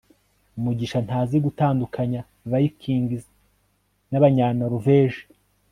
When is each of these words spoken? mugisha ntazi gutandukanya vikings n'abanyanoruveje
mugisha 0.63 0.99
ntazi 1.05 1.37
gutandukanya 1.45 2.21
vikings 2.51 3.23
n'abanyanoruveje 4.09 5.21